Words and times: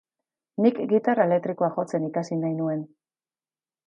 Nik 0.65 0.79
gitarra 0.93 1.27
elektrikoa 1.29 1.69
jotzen 1.75 2.07
ikasi 2.07 2.39
nahi 2.39 2.57
nuen. 2.63 2.81